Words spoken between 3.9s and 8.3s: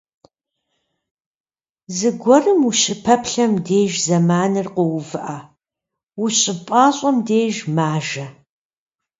зэманыр къоувыӏэ, ущыпӏащӏэм деж- мажэ.